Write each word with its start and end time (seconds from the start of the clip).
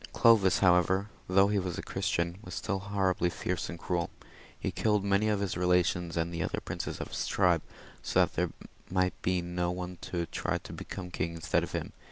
Clovis, 0.13 0.61
however, 0.65 1.11
though 1.27 1.49
he 1.49 1.59
was 1.59 1.77
a 1.77 1.83
Christian, 1.83 2.39
was 2.43 2.55
still 2.55 2.79
horribly 2.79 3.29
fierce 3.29 3.69
and 3.69 3.77
cruel. 3.77 4.09
He 4.59 4.71
killed 4.71 5.05
many 5.05 5.29
of 5.29 5.41
his 5.41 5.55
relations 5.55 6.17
and 6.17 6.33
the 6.33 6.41
other 6.41 6.59
princes 6.59 6.99
of 6.99 7.09
his 7.09 7.27
tribe, 7.27 7.61
so 8.01 8.21
that 8.21 8.33
there 8.33 8.49
might 8.89 9.13
be 9.21 9.43
no 9.43 9.69
one 9.69 9.97
to 10.01 10.25
try 10.25 10.57
to 10.57 10.73
become 10.73 11.11
king 11.11 11.35
instead 11.35 11.61
of 11.61 11.73
him. 11.73 11.93